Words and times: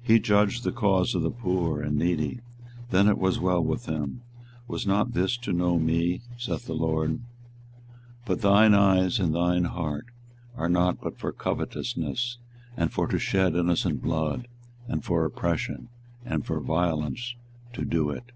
He 0.02 0.18
judged 0.20 0.64
the 0.64 0.70
cause 0.72 1.14
of 1.14 1.22
the 1.22 1.30
poor 1.30 1.80
and 1.80 1.96
needy; 1.96 2.40
then 2.90 3.08
it 3.08 3.16
was 3.16 3.40
well 3.40 3.64
with 3.64 3.86
him: 3.86 4.20
was 4.68 4.86
not 4.86 5.14
this 5.14 5.38
to 5.38 5.50
know 5.50 5.78
me? 5.78 6.20
saith 6.36 6.66
the 6.66 6.74
LORD. 6.74 7.12
24:022:017 7.12 7.20
But 8.26 8.40
thine 8.42 8.74
eyes 8.74 9.18
and 9.18 9.34
thine 9.34 9.64
heart 9.64 10.04
are 10.58 10.68
not 10.68 11.00
but 11.00 11.16
for 11.16 11.32
thy 11.32 11.38
covetousness, 11.42 12.36
and 12.76 12.92
for 12.92 13.06
to 13.06 13.18
shed 13.18 13.56
innocent 13.56 14.02
blood, 14.02 14.46
and 14.88 15.02
for 15.02 15.24
oppression, 15.24 15.88
and 16.22 16.44
for 16.44 16.60
violence, 16.60 17.34
to 17.72 17.86
do 17.86 18.10
it. 18.10 18.30